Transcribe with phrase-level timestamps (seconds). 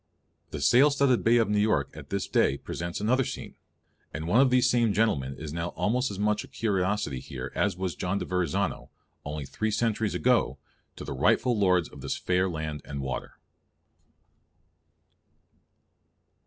[0.49, 3.53] The sail studded bay of New York at this day presents another scene;
[4.11, 7.77] and one of these same "gentlemen" is now almost as much a curiosity here as
[7.77, 8.89] was John de Verrazano,
[9.23, 10.57] only three centuries ago,
[10.95, 13.37] to the rightful lords of this fair land and water.